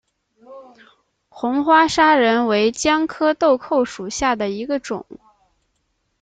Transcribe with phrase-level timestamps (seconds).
[1.29, 5.05] 红花砂仁为姜科豆蔻属下的一个种。